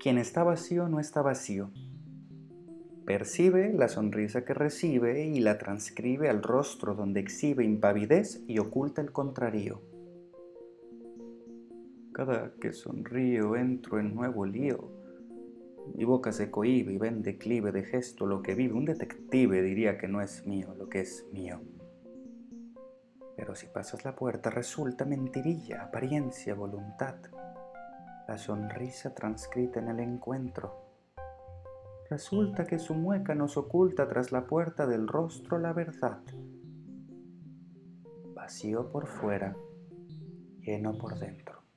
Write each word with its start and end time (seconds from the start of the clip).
Quien 0.00 0.18
está 0.18 0.44
vacío 0.44 0.88
no 0.88 1.00
está 1.00 1.22
vacío. 1.22 1.70
Percibe 3.04 3.72
la 3.72 3.88
sonrisa 3.88 4.44
que 4.44 4.52
recibe 4.52 5.26
y 5.26 5.40
la 5.40 5.56
transcribe 5.56 6.28
al 6.28 6.42
rostro 6.42 6.94
donde 6.94 7.20
exhibe 7.20 7.64
impavidez 7.64 8.44
y 8.46 8.58
oculta 8.58 9.00
el 9.00 9.12
contrario. 9.12 9.82
Cada 12.12 12.52
que 12.60 12.72
sonrío 12.72 13.56
entro 13.56 13.98
en 13.98 14.14
nuevo 14.14 14.44
lío. 14.44 14.92
Mi 15.94 16.04
boca 16.04 16.32
se 16.32 16.50
cohibe 16.50 16.92
y 16.92 16.98
ven 16.98 17.22
declive 17.22 17.72
de 17.72 17.82
gesto 17.84 18.26
lo 18.26 18.42
que 18.42 18.54
vive. 18.54 18.74
Un 18.74 18.84
detective 18.84 19.62
diría 19.62 19.96
que 19.96 20.06
no 20.06 20.20
es 20.20 20.46
mío 20.46 20.74
lo 20.76 20.88
que 20.88 21.00
es 21.00 21.26
mío. 21.32 21.60
Pero 23.36 23.54
si 23.54 23.68
pasas 23.68 24.04
la 24.04 24.14
puerta 24.14 24.50
resulta 24.50 25.04
mentirilla, 25.04 25.82
apariencia, 25.82 26.54
voluntad. 26.54 27.16
La 28.28 28.38
sonrisa 28.38 29.14
transcrita 29.14 29.80
en 29.80 29.88
el 29.88 30.00
encuentro 30.00 30.88
Resulta 32.10 32.64
que 32.64 32.78
su 32.78 32.94
mueca 32.94 33.34
nos 33.34 33.58
oculta 33.58 34.08
tras 34.08 34.32
la 34.32 34.46
puerta 34.46 34.86
del 34.86 35.06
rostro 35.06 35.58
la 35.58 35.74
verdad. 35.74 36.20
Vacío 38.34 38.90
por 38.90 39.06
fuera, 39.06 39.54
lleno 40.60 40.96
por 40.96 41.18
dentro. 41.18 41.67